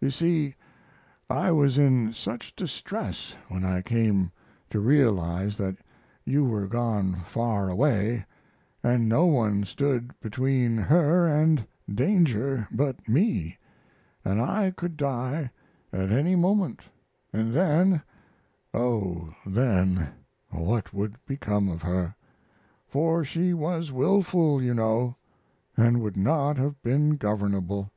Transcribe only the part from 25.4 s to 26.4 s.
& would